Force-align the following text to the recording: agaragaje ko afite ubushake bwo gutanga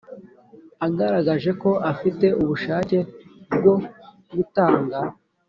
agaragaje 0.85 1.51
ko 1.61 1.71
afite 1.91 2.25
ubushake 2.41 2.97
bwo 3.55 3.75
gutanga 4.35 4.99